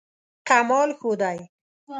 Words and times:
کمال 0.47 0.89
ښودی. 0.99 1.39